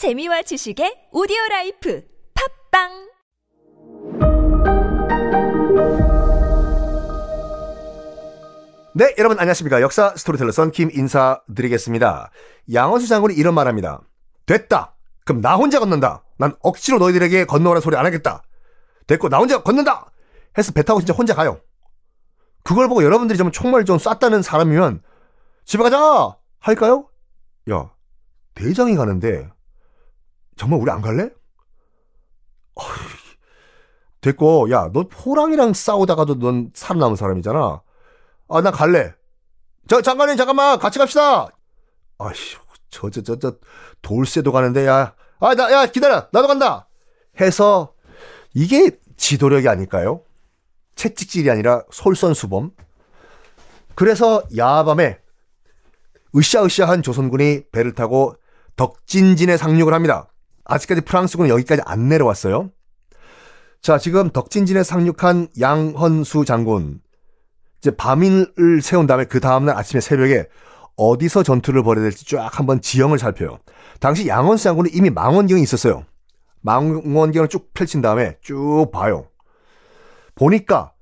재미와 0.00 0.40
지식의 0.40 1.12
오디오 1.12 1.36
라이프 1.50 2.02
팟빵 2.72 2.88
네, 8.94 9.14
여러분 9.18 9.38
안녕하십니까. 9.38 9.82
역사 9.82 10.16
스토리텔러 10.16 10.52
썬킴 10.52 10.92
인사드리겠습니다. 10.94 12.30
양헌수 12.72 13.08
장군이 13.08 13.34
이런 13.34 13.52
말 13.52 13.68
합니다. 13.68 14.00
됐다. 14.46 14.96
그럼 15.26 15.42
나 15.42 15.56
혼자 15.56 15.78
건넌다. 15.78 16.24
난 16.38 16.56
억지로 16.62 16.96
너희들에게 16.96 17.44
건너오라는 17.44 17.82
소리 17.82 17.98
안 17.98 18.06
하겠다. 18.06 18.42
됐고, 19.06 19.28
나 19.28 19.36
혼자 19.36 19.62
건넌다! 19.62 20.10
해서 20.56 20.72
배 20.72 20.82
타고 20.82 21.00
진짜 21.00 21.12
혼자 21.12 21.34
가요. 21.34 21.60
그걸 22.64 22.88
보고 22.88 23.04
여러분들이 23.04 23.36
좀 23.36 23.52
총알 23.52 23.84
좀 23.84 23.98
쐈다는 23.98 24.40
사람이면 24.40 25.02
집에 25.66 25.82
가자! 25.82 26.38
할까요? 26.58 27.10
야, 27.70 27.90
대장이 28.54 28.96
가는데 28.96 29.50
정말 30.60 30.78
우리 30.78 30.90
안 30.90 31.00
갈래? 31.00 31.30
어휴, 32.74 32.86
됐고, 34.20 34.70
야, 34.70 34.90
너 34.92 35.04
호랑이랑 35.04 35.72
싸우다가도 35.72 36.38
넌 36.38 36.70
살아남은 36.74 37.16
사람이잖아. 37.16 37.80
아, 38.50 38.60
나 38.60 38.70
갈래. 38.70 39.14
저, 39.88 40.02
장관님, 40.02 40.36
잠깐만, 40.36 40.78
같이 40.78 40.98
갑시다! 40.98 41.48
아이씨, 42.18 42.58
저, 42.90 43.08
저, 43.08 43.22
저, 43.22 43.38
저, 43.38 43.56
돌쇠도 44.02 44.52
가는데, 44.52 44.86
야. 44.86 45.14
아, 45.38 45.54
나, 45.54 45.72
야, 45.72 45.86
기다려! 45.86 46.28
나도 46.30 46.46
간다! 46.46 46.88
해서, 47.40 47.94
이게 48.52 48.98
지도력이 49.16 49.66
아닐까요? 49.66 50.24
채찍질이 50.94 51.50
아니라 51.50 51.84
솔선수범? 51.90 52.72
그래서 53.94 54.42
야밤에 54.54 55.20
으쌰으쌰한 56.36 57.02
조선군이 57.02 57.70
배를 57.72 57.94
타고 57.94 58.34
덕진진에 58.76 59.56
상륙을 59.56 59.94
합니다. 59.94 60.29
아직까지 60.70 61.02
프랑스군은 61.02 61.50
여기까지 61.50 61.82
안 61.84 62.08
내려왔어요. 62.08 62.70
자, 63.82 63.98
지금 63.98 64.30
덕진진에 64.30 64.82
상륙한 64.84 65.48
양헌수 65.58 66.44
장군. 66.44 67.00
이제 67.80 67.90
밤인을 67.90 68.82
세운 68.82 69.06
다음에 69.06 69.24
그 69.24 69.40
다음날 69.40 69.76
아침에 69.76 70.00
새벽에 70.00 70.46
어디서 70.96 71.42
전투를 71.42 71.82
벌여야 71.82 72.04
될지 72.04 72.26
쫙 72.26 72.58
한번 72.58 72.80
지형을 72.80 73.18
살펴요. 73.18 73.58
당시 74.00 74.28
양헌수 74.28 74.64
장군은 74.64 74.90
이미 74.92 75.10
망원경이 75.10 75.62
있었어요. 75.62 76.04
망원경을 76.60 77.48
쭉 77.48 77.72
펼친 77.72 78.02
다음에 78.02 78.36
쭉 78.42 78.90
봐요. 78.92 79.26
보니까 80.34 80.92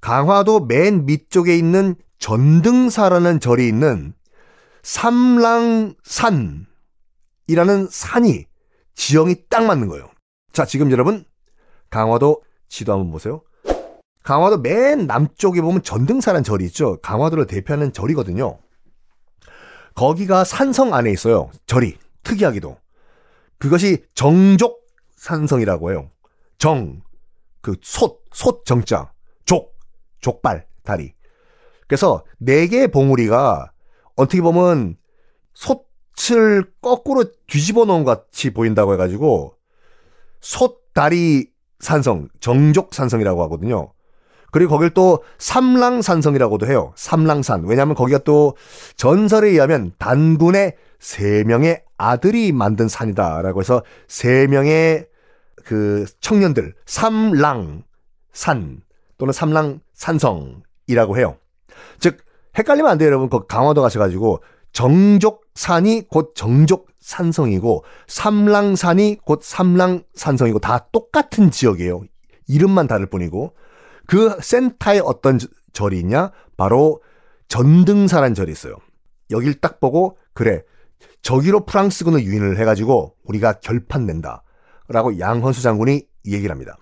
강화도 0.00 0.60
맨 0.60 1.04
밑쪽에 1.04 1.56
있는 1.56 1.96
전등사라는 2.20 3.40
절이 3.40 3.66
있는 3.66 4.14
삼랑산이라는 4.82 5.96
산이 7.90 8.51
지형이 8.94 9.48
딱 9.48 9.64
맞는 9.64 9.88
거예요. 9.88 10.10
자, 10.52 10.64
지금 10.64 10.90
여러분 10.90 11.24
강화도 11.90 12.42
지도 12.68 12.92
한번 12.92 13.10
보세요. 13.10 13.42
강화도 14.22 14.58
맨 14.58 15.06
남쪽에 15.06 15.60
보면 15.60 15.82
전등사라는 15.82 16.44
절이 16.44 16.64
있죠. 16.66 17.00
강화도를 17.00 17.46
대표하는 17.46 17.92
절이거든요. 17.92 18.58
거기가 19.94 20.44
산성 20.44 20.94
안에 20.94 21.10
있어요. 21.10 21.50
절이 21.66 21.98
특이하기도. 22.22 22.76
그것이 23.58 24.04
정족 24.14 24.82
산성이라고 25.16 25.92
해요. 25.92 26.10
정, 26.58 27.02
그 27.60 27.76
솥, 27.82 28.22
솥 28.32 28.64
정자, 28.64 29.12
족, 29.44 29.76
족발, 30.20 30.66
다리. 30.82 31.14
그래서 31.86 32.24
네 32.38 32.66
개의 32.66 32.88
봉우리가 32.88 33.72
어떻게 34.16 34.40
보면 34.40 34.96
솥 35.54 35.86
을 36.32 36.64
거꾸로 36.80 37.24
뒤집어 37.46 37.84
놓은 37.84 38.04
것 38.04 38.26
같이 38.26 38.50
보인다고 38.50 38.92
해가지고 38.92 39.54
솥다리 40.40 41.50
산성, 41.80 42.28
정족 42.40 42.94
산성이라고 42.94 43.42
하거든요. 43.44 43.92
그리고 44.52 44.72
거길 44.72 44.90
또 44.90 45.24
삼랑산성이라고도 45.38 46.66
해요. 46.66 46.92
삼랑산. 46.94 47.64
왜냐하면 47.64 47.94
거기가 47.94 48.18
또 48.18 48.54
전설에 48.96 49.48
의하면 49.48 49.92
단군의 49.98 50.76
세 51.00 51.42
명의 51.44 51.82
아들이 51.96 52.52
만든 52.52 52.86
산이다라고 52.86 53.60
해서 53.60 53.82
세 54.06 54.46
명의 54.46 55.06
그 55.64 56.04
청년들 56.20 56.74
삼랑산 56.84 58.82
또는 59.16 59.32
삼랑산성이라고 59.32 61.16
해요. 61.16 61.38
즉 61.98 62.18
헷갈리면 62.58 62.90
안 62.90 62.98
돼요, 62.98 63.06
여러분. 63.06 63.30
그 63.30 63.46
강화도 63.46 63.80
가셔가지고 63.80 64.42
정족산이 64.72 66.08
곧 66.08 66.34
정족산성이고 66.34 67.84
삼랑산이 68.06 69.18
곧 69.24 69.42
삼랑산성이고 69.42 70.58
다 70.58 70.88
똑같은 70.92 71.50
지역이에요. 71.50 72.02
이름만 72.48 72.86
다를 72.86 73.06
뿐이고 73.06 73.54
그 74.06 74.36
센터에 74.40 74.98
어떤 74.98 75.38
절이 75.72 75.98
있냐? 76.00 76.32
바로 76.56 77.02
전등사란 77.48 78.34
절이 78.34 78.50
있어요. 78.50 78.76
여길 79.30 79.60
딱 79.60 79.80
보고 79.80 80.18
그래 80.32 80.62
저기로 81.22 81.64
프랑스군을 81.64 82.22
유인을 82.24 82.58
해가지고 82.58 83.16
우리가 83.24 83.54
결판 83.54 84.06
낸다. 84.06 84.42
라고 84.88 85.18
양헌수 85.18 85.62
장군이 85.62 86.02
얘기를 86.26 86.50
합니다. 86.50 86.76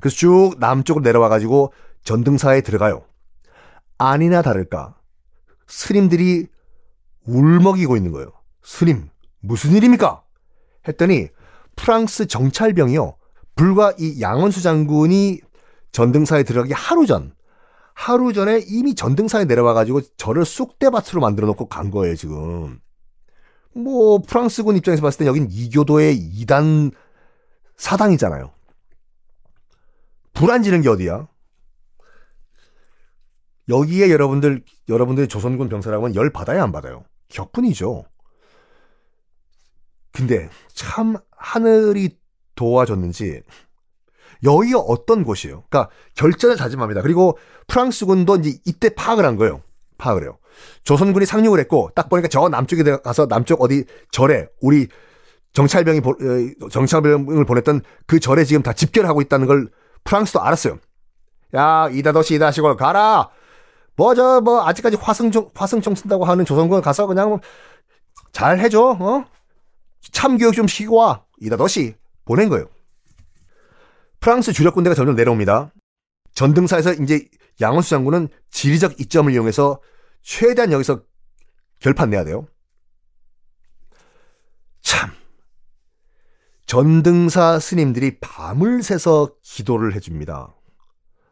그래서 0.00 0.16
쭉 0.16 0.54
남쪽으로 0.58 1.02
내려와가지고 1.02 1.72
전등사에 2.04 2.62
들어가요. 2.62 3.04
아니나 3.98 4.42
다를까 4.42 4.96
스님들이 5.66 6.48
울먹이고 7.26 7.96
있는 7.96 8.12
거예요. 8.12 8.32
스님 8.62 9.08
무슨 9.40 9.72
일입니까? 9.72 10.22
했더니 10.88 11.28
프랑스 11.76 12.26
정찰병이요. 12.26 13.16
불과 13.54 13.92
이 13.98 14.20
양원수 14.20 14.62
장군이 14.62 15.40
전등사에 15.92 16.42
들어가기 16.44 16.72
하루 16.72 17.06
전 17.06 17.34
하루 17.94 18.32
전에 18.32 18.62
이미 18.66 18.94
전등사에 18.94 19.44
내려와가지고 19.44 20.00
저를 20.16 20.44
쑥대밭으로 20.44 21.20
만들어 21.20 21.46
놓고 21.48 21.68
간 21.68 21.90
거예요 21.90 22.16
지금. 22.16 22.80
뭐 23.74 24.18
프랑스군 24.18 24.76
입장에서 24.76 25.02
봤을 25.02 25.18
때 25.18 25.26
여긴 25.26 25.48
이교도의 25.50 26.16
2단 26.16 26.92
사당이잖아요. 27.76 28.52
불안 30.32 30.62
지는 30.62 30.80
게 30.80 30.88
어디야? 30.88 31.28
여기에 33.68 34.10
여러분들 34.10 34.64
여러분들이 34.90 35.28
조선군 35.28 35.68
병사라고는 35.68 36.14
열 36.16 36.30
받아야 36.30 36.62
안 36.62 36.72
받아요. 36.72 37.04
격분이죠. 37.28 38.04
근데 40.12 40.50
참 40.74 41.16
하늘이 41.30 42.18
도와줬는지 42.56 43.42
여기가 44.42 44.78
어떤 44.80 45.24
곳이에요? 45.24 45.64
그러니까 45.68 45.90
결전을 46.14 46.56
다짐합니다. 46.56 47.02
그리고 47.02 47.38
프랑스군도 47.68 48.36
이제 48.36 48.58
이때 48.66 48.88
파악을 48.90 49.24
한 49.24 49.36
거예요. 49.36 49.62
파악을 49.98 50.22
해요. 50.22 50.38
조선군이 50.84 51.26
상륙을 51.26 51.58
했고 51.60 51.90
딱 51.94 52.08
보니까 52.08 52.28
저 52.28 52.48
남쪽에 52.48 52.82
가서 52.82 53.26
남쪽 53.26 53.62
어디 53.62 53.84
절에 54.10 54.48
우리 54.60 54.88
정찰병이 55.52 56.00
어, 56.00 56.68
정찰병을 56.68 57.44
보냈던 57.44 57.82
그 58.06 58.20
절에 58.20 58.44
지금 58.44 58.62
다 58.62 58.72
집결하고 58.72 59.20
있다는 59.20 59.46
걸 59.46 59.68
프랑스도 60.04 60.42
알았어요. 60.42 60.78
야 61.54 61.88
이다도시 61.90 62.34
이다시골 62.34 62.76
가라. 62.76 63.30
뭐 63.96 64.14
저뭐 64.14 64.40
뭐 64.40 64.66
아직까지 64.66 64.96
화승총 64.96 65.50
화승총 65.54 65.94
쓴다고 65.94 66.24
하는 66.24 66.44
조선군 66.44 66.80
가서 66.82 67.06
그냥 67.06 67.40
뭐잘 68.32 68.60
해줘. 68.60 68.96
어? 69.00 69.24
참교육 70.12 70.54
좀 70.54 70.66
시키고 70.66 70.96
와. 70.96 71.24
이다도시 71.40 71.94
보낸 72.24 72.48
거예요. 72.48 72.66
프랑스 74.20 74.52
주력 74.52 74.74
군대가 74.74 74.94
점점 74.94 75.16
내려옵니다. 75.16 75.72
전등사에서 76.34 76.94
이제 76.94 77.26
양원수 77.60 77.90
장군은 77.90 78.28
지리적 78.50 79.00
이점을 79.00 79.32
이용해서 79.32 79.80
최대한 80.22 80.72
여기서 80.72 81.02
결판 81.80 82.10
내야 82.10 82.24
돼요. 82.24 82.46
참. 84.82 85.10
전등사 86.66 87.58
스님들이 87.58 88.20
밤을 88.20 88.82
새서 88.82 89.34
기도를 89.42 89.94
해줍니다. 89.94 90.54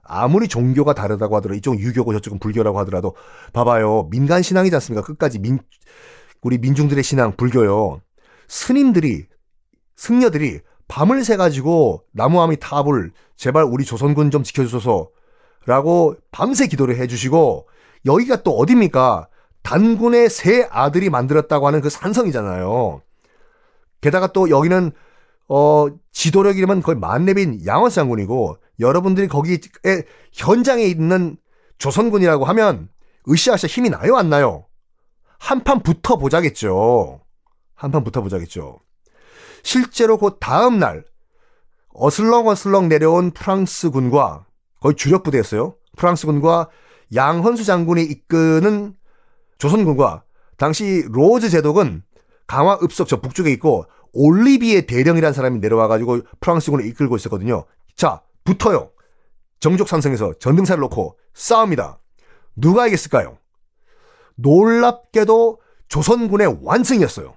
아무리 0.09 0.49
종교가 0.49 0.95
다르다고 0.95 1.37
하더라도 1.37 1.57
이쪽은 1.59 1.79
유교고 1.79 2.13
저쪽은 2.15 2.39
불교라고 2.39 2.79
하더라도 2.81 3.15
봐봐요. 3.53 4.09
민간 4.11 4.43
신앙이지 4.43 4.75
않습니까? 4.77 5.07
끝까지 5.07 5.39
민, 5.39 5.59
우리 6.43 6.59
민중들의 6.59 7.05
신앙, 7.05 7.37
불교요. 7.37 8.01
스님들이, 8.49 9.27
승려들이 9.97 10.61
밤을 10.89 11.23
새 11.25 11.37
가지고 11.37 12.03
나무아미 12.13 12.57
탑을 12.59 13.13
제발 13.37 13.65
우리 13.65 13.85
조선군 13.85 14.31
좀 14.31 14.43
지켜주소서 14.43 15.11
라고 15.67 16.17
밤새 16.31 16.67
기도를 16.67 16.97
해주시고 16.97 17.69
여기가 18.07 18.43
또 18.43 18.53
어딥니까? 18.53 19.29
단군의 19.63 20.31
세 20.31 20.67
아들이 20.71 21.11
만들었다고 21.11 21.67
하는 21.67 21.83
그 21.83 21.91
산성이잖아요. 21.91 23.03
게다가 24.01 24.29
또 24.29 24.49
여기는 24.49 24.93
어 25.49 25.87
지도력이라면 26.13 26.83
거의 26.83 26.97
만렙인 26.97 27.67
양원수 27.67 27.97
장군이고 27.97 28.57
여러분들이 28.81 29.29
거기에 29.29 29.59
현장에 30.33 30.85
있는 30.85 31.37
조선군이라고 31.79 32.45
하면 32.47 32.89
으쌰으쌰 33.29 33.67
힘이 33.67 33.91
나요 33.91 34.17
안 34.17 34.31
나요? 34.31 34.67
한판 35.39 35.83
붙어 35.83 36.17
보자겠죠. 36.17 37.21
한판 37.75 38.05
붙어 38.05 38.23
보자겠죠. 38.23 38.81
실제로 39.63 40.19
그 40.19 40.37
다음 40.41 40.79
날 40.79 41.05
어슬렁어슬렁 41.95 42.89
내려온 42.89 43.33
프랑스군과 43.33 44.47
거의 44.81 44.95
주력 44.97 45.23
부대였어요. 45.23 45.75
프랑스군과 45.97 46.69
양헌수 47.15 47.65
장군이 47.65 48.05
이끄는 48.05 48.95
조선군과 49.59 50.25
당시 50.57 51.05
로즈 51.09 51.51
제독은 51.51 52.03
강화 52.47 52.79
읍석 52.83 53.09
저 53.09 53.21
북쪽에 53.21 53.51
있고 53.53 53.85
올리비에 54.13 54.83
대령이라는 54.83 55.33
사람이 55.33 55.59
내려와가지고 55.59 56.21
프랑스군을 56.41 56.87
이끌고 56.87 57.17
있었거든요. 57.17 57.65
자, 57.97 58.23
붙어요. 58.49 58.91
정족산성에서 59.61 60.35
전등사를 60.39 60.81
놓고 60.81 61.19
싸웁니다. 61.35 62.00
누가 62.56 62.87
이겼을까요? 62.87 63.39
놀랍게도 64.37 65.61
조선군의 65.89 66.61
완승이었어요. 66.62 67.37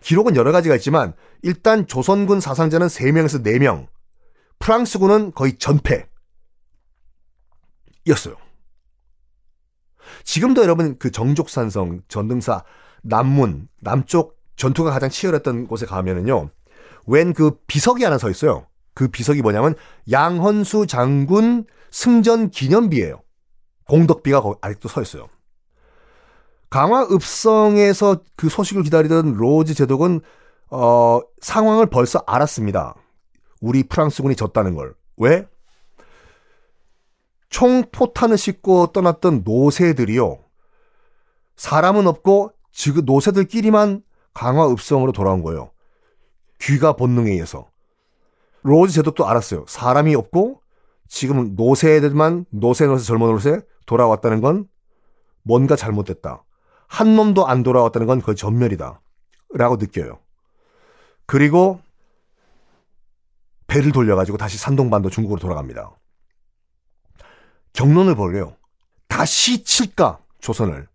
기록은 0.00 0.36
여러 0.36 0.52
가지가 0.52 0.76
있지만 0.76 1.14
일단 1.42 1.86
조선군 1.86 2.40
사상자는 2.40 2.86
3명에서 2.86 3.42
4명, 3.42 3.88
프랑스군은 4.58 5.32
거의 5.32 5.58
전패. 5.58 6.06
였어요. 8.06 8.36
지금도 10.22 10.62
여러분 10.62 10.98
그 10.98 11.10
정족산성, 11.10 12.02
전등사, 12.08 12.62
남문, 13.02 13.68
남쪽 13.80 14.38
전투가 14.56 14.90
가장 14.90 15.08
치열했던 15.08 15.66
곳에 15.66 15.86
가면은요. 15.86 16.50
웬 17.06 17.32
그 17.32 17.58
비석이 17.66 18.04
하나 18.04 18.18
서 18.18 18.30
있어요. 18.30 18.66
그 18.94 19.08
비석이 19.08 19.42
뭐냐면 19.42 19.74
양헌수 20.10 20.86
장군 20.86 21.66
승전 21.90 22.50
기념비예요. 22.50 23.22
공덕비가 23.88 24.42
아직도 24.60 24.88
서 24.88 25.02
있어요. 25.02 25.28
강화 26.70 27.02
읍성에서 27.04 28.22
그 28.36 28.48
소식을 28.48 28.82
기다리던 28.82 29.34
로즈 29.34 29.74
제독은 29.74 30.20
어, 30.70 31.20
상황을 31.40 31.86
벌써 31.86 32.22
알았습니다. 32.26 32.94
우리 33.60 33.84
프랑스군이 33.84 34.34
졌다는 34.34 34.74
걸. 34.74 34.94
왜? 35.16 35.46
총 37.48 37.84
포탄을 37.92 38.36
싣고 38.36 38.88
떠났던 38.88 39.42
노새들이요. 39.44 40.40
사람은 41.56 42.08
없고 42.08 42.50
지금 42.72 43.04
노새들끼리만 43.04 44.02
강화 44.32 44.68
읍성으로 44.68 45.12
돌아온 45.12 45.42
거예요. 45.42 45.70
귀가 46.60 46.94
본능에 46.94 47.30
의해서. 47.30 47.70
로즈 48.64 48.94
제독도 48.94 49.28
알았어요. 49.28 49.66
사람이 49.68 50.14
없고 50.14 50.60
지금 51.06 51.54
노새들만 51.54 52.46
노새 52.50 52.86
노새 52.86 53.04
젊은 53.04 53.28
노새 53.28 53.60
돌아왔다는 53.86 54.40
건 54.40 54.66
뭔가 55.42 55.76
잘못됐다. 55.76 56.42
한 56.88 57.14
놈도 57.14 57.46
안 57.46 57.62
돌아왔다는 57.62 58.06
건 58.06 58.22
거의 58.22 58.36
전멸이다. 58.36 59.00
라고 59.50 59.76
느껴요. 59.76 60.18
그리고 61.26 61.80
배를 63.66 63.92
돌려가지고 63.92 64.38
다시 64.38 64.56
산동반도 64.56 65.10
중국으로 65.10 65.38
돌아갑니다. 65.40 65.90
격론을 67.74 68.14
벌여요. 68.14 68.56
다시 69.08 69.62
칠까? 69.62 70.20
조선을. 70.40 70.88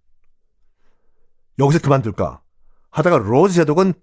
여기서 1.59 1.79
그만둘까? 1.79 2.41
하다가 2.89 3.17
로즈 3.17 3.53
제독은 3.53 3.93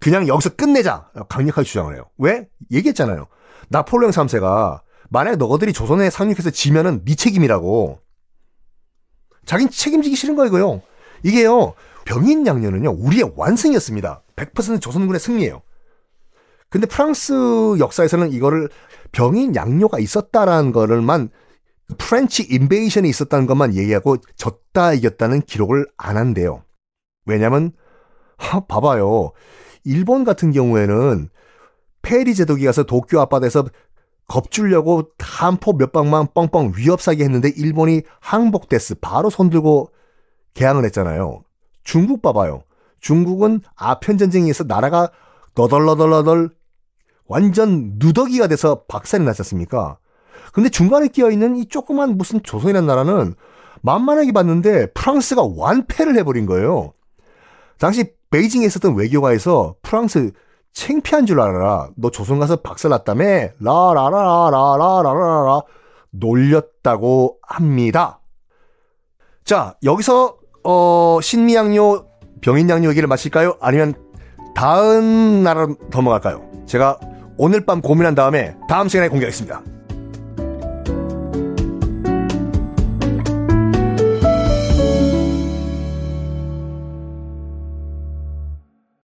그냥 0.00 0.28
여기서 0.28 0.50
끝내자! 0.50 1.10
강력하게 1.28 1.64
주장을 1.64 1.92
해요. 1.94 2.04
왜? 2.18 2.48
얘기했잖아요. 2.70 3.26
나폴레옹 3.68 4.12
3세가 4.12 4.80
만약 5.10 5.36
너희들이 5.36 5.72
조선에 5.72 6.10
상륙해서 6.10 6.50
지면은 6.50 7.04
네 7.04 7.14
책임이라고. 7.14 7.98
자긴 9.44 9.70
책임지기 9.70 10.14
싫은 10.14 10.36
거예요. 10.36 10.82
이게요. 11.24 11.74
병인양녀는요. 12.04 12.90
우리의 12.90 13.32
완승이었습니다. 13.36 14.22
100% 14.36 14.80
조선군의 14.80 15.20
승리예요. 15.20 15.62
근데 16.70 16.86
프랑스 16.86 17.32
역사에서는 17.78 18.32
이거를 18.32 18.68
병인 19.12 19.54
양료가 19.54 19.98
있었다라는 19.98 20.72
거를만 20.72 21.30
French 21.96 22.42
invasion이 22.42 23.08
있었다는 23.08 23.46
것만 23.46 23.74
얘기하고 23.74 24.18
졌다 24.36 24.92
이겼다는 24.92 25.42
기록을 25.42 25.86
안 25.96 26.18
한대요. 26.18 26.62
왜냐면 27.24 27.72
하, 28.36 28.60
봐봐요. 28.60 29.32
일본 29.84 30.24
같은 30.24 30.52
경우에는 30.52 31.28
페리 32.02 32.34
제독이 32.34 32.64
가서 32.64 32.84
도쿄 32.84 33.20
앞바다에서 33.20 33.66
겁주려고 34.28 35.10
함포 35.18 35.72
몇 35.72 35.92
방만 35.92 36.28
뻥뻥 36.34 36.74
위협사격 36.76 37.22
했는데 37.22 37.50
일본이 37.56 38.02
항복됐어. 38.20 38.96
바로 39.00 39.30
손들고 39.30 39.90
개항을 40.54 40.84
했잖아요. 40.84 41.42
중국 41.82 42.20
봐봐요. 42.20 42.62
중국은 43.00 43.60
아편 43.74 44.18
전쟁에서 44.18 44.64
나라가 44.64 45.10
너덜너덜너덜 45.54 46.50
완전 47.26 47.94
누더기가 47.96 48.48
돼서 48.48 48.84
박살이 48.88 49.24
났었습니까? 49.24 49.98
근데 50.52 50.68
중간에 50.68 51.08
끼어 51.08 51.30
있는 51.30 51.56
이 51.56 51.66
조그만 51.66 52.16
무슨 52.16 52.42
조선이라는 52.42 52.86
나라는 52.86 53.34
만만하게 53.82 54.32
봤는데 54.32 54.92
프랑스가 54.92 55.42
완패를 55.56 56.16
해버린 56.16 56.46
거예요. 56.46 56.92
당시 57.78 58.12
베이징에 58.30 58.66
있었던 58.66 58.94
외교가에서 58.94 59.76
프랑스 59.82 60.32
챙피한 60.72 61.26
줄 61.26 61.40
알아라. 61.40 61.90
너 61.96 62.10
조선 62.10 62.38
가서 62.38 62.56
박살났다며? 62.56 63.24
라라라라라라라라 63.60 65.60
놀렸다고 66.10 67.38
합니다. 67.42 68.20
자, 69.44 69.74
여기서 69.82 70.36
어, 70.64 71.18
신미양요, 71.22 72.06
병인양요 72.40 72.90
얘기를 72.90 73.08
마실까요? 73.08 73.56
아니면 73.60 73.94
다음 74.54 75.42
나라로 75.42 75.76
넘어갈까요? 75.90 76.42
제가 76.66 76.98
오늘 77.38 77.64
밤 77.64 77.80
고민한 77.80 78.14
다음에 78.14 78.56
다음 78.68 78.88
시간에 78.88 79.08
공개하겠습니다. 79.08 79.77